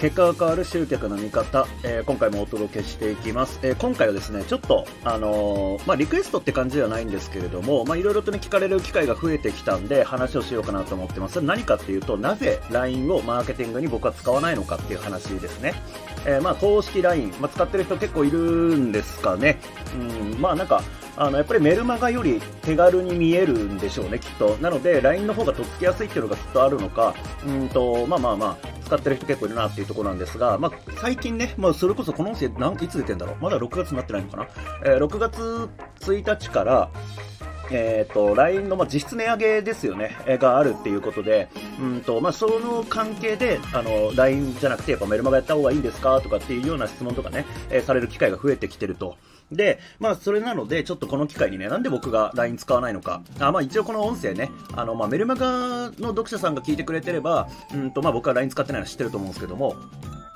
[0.00, 3.60] 結果が変わる集客の見方、えー、今回もお届けしていきます。
[3.62, 11.42] えー、今回はですね、ちょっと、あのー、まあ、リクエストって感じではないんですけれども、まあ、いろいろとね、聞かれる機会が増えてきたんで、話をしようかなと思ってます。
[11.42, 15.74] 何かっていうと、なぜ LINE をマーケティングに僕は使わないのかっていう話ですね。
[16.24, 19.60] え、まあ、公式 LINE、まあ、使ってる人結構いるんですかね。
[19.94, 20.82] うん、まあ、なんか、
[21.20, 24.56] あの、やっぱりメルマガより手軽に見えるんでしょうね、きっと。
[24.62, 27.14] なので、LINE の方がとっつきやすいっていうのがきっとあるのか、
[27.46, 34.48] うんと、まあまあまあ、使ってる人結構いるなっていうところなんですが、まあ、最近ね、まあ、それこそこの音声、なんいつ出てんだろうまだ6月になってないのかな
[34.86, 35.68] えー、6月
[36.00, 36.90] 1日から、
[37.70, 41.48] えっ、ー、と、LINE の、まあ、実質値上げですよね、え、があるっていうことで、
[41.80, 49.16] うんと、まあ、その関係で、あの、LINE じゃなくて、やっぱメルマガやった方がいいんですかとかっていうような質問とかね、えー、される機会が増えてきてると。
[49.52, 53.22] で、まあ、それなので、ちょっとこの機会にね、なんで僕が LINE 使わないのか。
[53.38, 59.76] あまあ、一応この音声ね、あの、まあ、メルマガの読者さんが聞いてくれてれば、うんと、まあ、僕は LINE 使ってないの知ってると思うんですけども、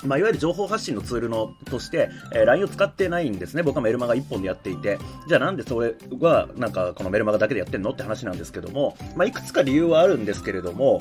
[0.04, 3.62] まあ、いわゆる情報発信のツールのとして、えー、LINE を使ってないんですね。
[3.62, 4.98] 僕はメルマガ1本でやっていて。
[5.28, 11.00] じゃあなんでそれは、なんかこのメルマガだけでやってんのって話なんですけども、まあ、いくつか理由はあるんですけれども、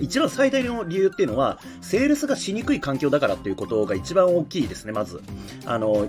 [0.00, 5.20] 一番最大の理由っていうのは、セールスがしにくい環境だからっていうことが一番大きいですね、まず。
[5.66, 6.08] あの、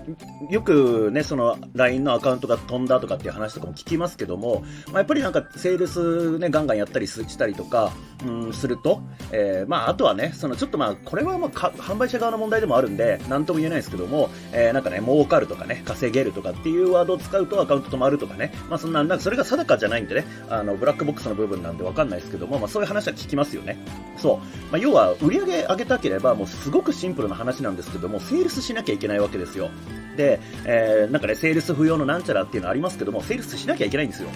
[0.50, 7.92] よくね、その LINE のアカウントが飛んだとかっていう話とかも聞きますけども、まあ、やっぱりなんかセールスね、ガンガンやったりしたりとか、
[8.26, 9.02] うん、すると、
[9.32, 23.78] えー、まあ、あとはね、そのちょっとまあ、これはまあ、販売者側の問題でもあるんで、なんとも言えないですけども、えー、なんかね、儲かるとかね、稼げるとかっていうワードを使うとアカウント止まるとかね、まあ、そんな、なんかそれが定かじゃないんでね、あの、ブラックボックスの部分なんでわかんないですけども、まあ、そういう話は聞きますよね。
[24.16, 24.38] そう。
[24.72, 29.70] まあ、要は、売り上げ上げたければ、もうすごくシンプルな話なんですけども、セールスしなきゃいけないわけですよ。
[30.16, 34.28] で、えー、なんかね、セールス不要のなんちゃらっていうのありますけども、セールスしなきゃいけないんですよ。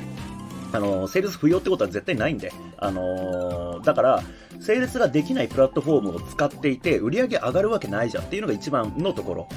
[0.73, 2.53] あの、セールス不要ってことは絶対ないんで。
[2.77, 4.23] あのー、だから、
[4.61, 9.49] セールスができないプラットフォームを使っていて、売り上げ上がるわけないじゃんっていうのが一番のところ。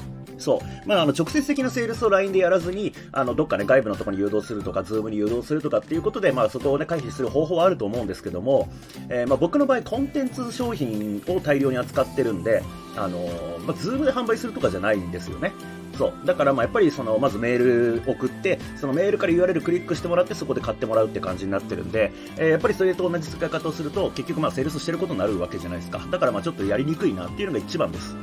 [0.42, 0.88] そう。
[0.88, 8.68] まあ、あの、直接的なセールスを LINE でやらずに、あの、どっかね、外部のところに誘導するとか、 Zoom に誘導するとかっていうことで、まあ、そこをね、回避する方法はあると思うんですけども、
[9.10, 12.64] えー、まあ、僕の場合、コンテンツ商品を大量に扱ってるんで、
[12.98, 13.20] あの
[13.66, 15.54] まあ、 Zoom で販売するとかじゃないんですよね。
[16.02, 16.26] そう。
[16.26, 26.00] だから、まあ、やっぱり、その、まずメール送って、そのメールから URL クリックしてもらって、そこで買ってもらうって感じになってるんで、えー、やっぱりそれと同じ使い方をすると、結局、まあ、セールスしてることになるわけじゃないですか。
[26.10, 28.16] だから、まあ、ちょっとやりにくいなっていうのが一番です。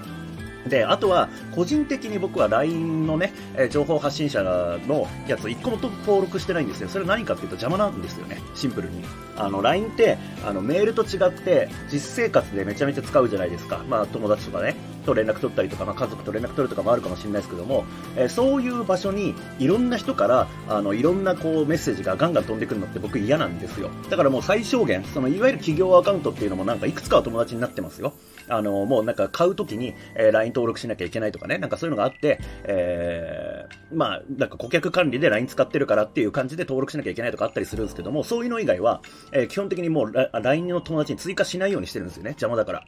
[0.69, 6.89] で、あとは、個人的に僕は LINE のね、え情報発信者のやつ1個も登録してないんですよ。
[6.89, 8.41] それ何かっていうと邪魔なんですよね。
[8.55, 9.03] シンプルに。
[9.37, 13.85] あの、LINE って、あの、メールと違って、実生活でめちゃめちゃ使うじゃないですか。
[13.89, 17.85] まあ、友達とかね、と連絡取ったりとか、まあ、家族と連絡取るとかもあるかもしれないですけども、
[18.17, 23.91] えー、そういう場所に、いろんな人から、あの、いろんなこう、メッセージがガンガン飛んでくるのって僕嫌なんですよ。
[24.11, 28.13] だからもう最小限、その、いわゆる企業アカウントっていうのもなんかいくつかは友達になってますよ。
[28.49, 42.31] あの、もうなんか買うときに、えー、LINE 登録しなきゃいけないとかね、なんかそういうのがあって、えー、まあ、なんか顧客管理で LINE 使ってるからっていう感じで登録しなきゃいけないとかあったりするんですけども、そういうの以外は、えー、基本的にもう LINE の友達に追加しないようにしてるんですよね。
[42.31, 42.85] 邪魔だから。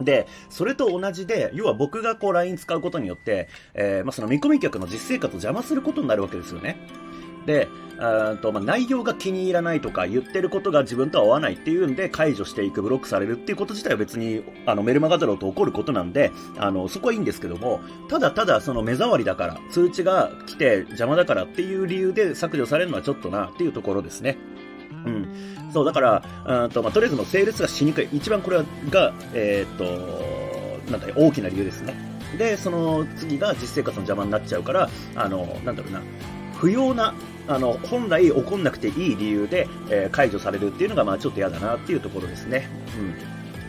[0.00, 6.76] で、それと同じで、要は僕がこう LINE 使うことによって、えー、まあ、その見込み客の実生活を邪魔することになるわけですよね。
[7.48, 7.66] で、
[8.42, 24.36] とまあ、内容が気に入らないとか言ってることが自分とは合わないっていうんで解除していくブロックされるっていうこと自体は別にあのメルマガだろうと起こることなんであのそこはいいんですけどもただただその目障りだから通知が来て邪魔だからっていう理由で削除されるのはちょっとなっていうところですね。
[25.06, 25.26] うん。
[25.72, 28.08] そう、だから、うんと、まあ、とりあえずのセールスがしにくい。
[28.12, 31.94] 一番これが、えー、っと、なんだ大きな理由ですね。
[32.36, 36.02] で、その次が実生活の邪魔になっちゃうから、あの、なんだろうな、
[36.58, 37.14] 不要な
[37.48, 42.68] あの、本来起こんなくていい理由で、えー、解除されるっていうのが、まあちょっと嫌だなっていうところですね。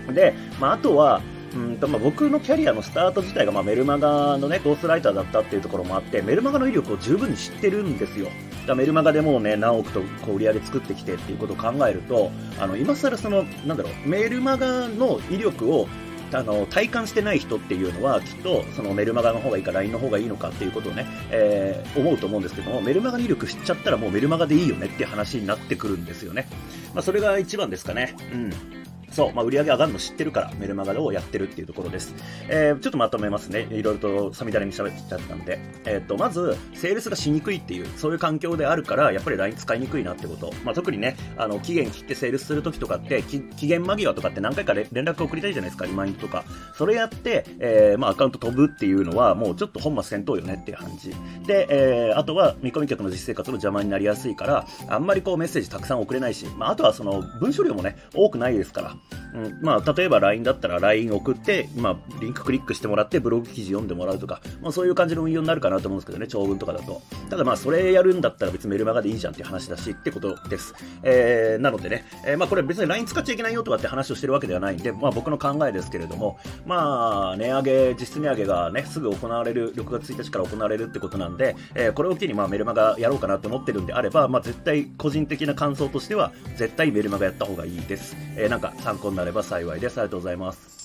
[0.07, 0.13] うん。
[0.13, 1.21] で、まああとは、
[1.55, 8.27] うんとまあ、僕のキャリアのスタート自体が、まあ、メルマガのね、ゴーストライターだったっていうところもあって、メルマガの威力を十分に知ってるんですよ。
[8.67, 15.87] だメルマガでもね、何億とこう売り上げ作ってきてっていうことを考えると、あの、今更その、なんだろう、メルマガの威力を
[16.31, 26.47] あの、体感してない人っていうのは、きっと、そのメルマガの方がいいか、LINE の方がいいのかっていうことをね、えー、思うと思うんですけども、メルマガ入力知っちゃったらもうメルマガでいいよねって話になってくるんですよね。
[26.93, 28.15] まあ、それが一番ですかね。
[28.33, 28.78] うん。
[29.11, 32.13] そう、まあ、売り上げ上がるの知ってるから、メルマガをやってるっていうところです。
[32.47, 33.67] えー、ちょっとまとめますね。
[33.71, 35.59] いろいろとさみだれに喋っちゃったんで。
[35.85, 40.53] えっ、と、まず、セールスがしにくいっていう、そういう環境であるから、やっぱり LINE 使いにくいなってこと。
[40.63, 46.43] まあ、特にね、あの、期限切ってセールスするときとかって、期限間際とかって何回か連絡送りたいじゃないですか、リマインドとか。
[46.75, 51.13] それやって、えー、まあ、アカウント飛ぶっていうのは、もうちょっと本末転倒よねっていう感じ。
[51.45, 58.95] で、えー、あとは、見込み客の実生活の邪魔になりやすいから、あんまりこうメッセージたくさん送れないし、まあ、あとはその、文章量もね、多くないですから。
[59.33, 67.01] うんまあ、例えば LINE だったら LINE 送って、まあ、リンククリックしてもらってブログ記事読んでもらうとか、まあ、そういう感じの運用になるかなと思うんですけどね、長文とかだと。
[67.29, 70.73] ただまあ、それやるんだったら別にメルマガでいいじゃんっていう話だしってことです。
[71.03, 88.15] えー、なのでね、えー、まあ、これ別に LINE 使っちゃいけないよとかって話をしてるわけではないんで、まあ、僕の考えですけれども、まあ、値上げ、実質値上げがね、すぐ行われる、6月1日から行われるってことなんで、えー、これを機にまあメルマガやろうかなと思ってるんであれば、まあ、絶対個人的な感想としては、絶対メルマガやった方がいいです。
[88.35, 89.99] えー、なんか参考になれば幸いです。
[89.99, 90.78] ありがとうございます。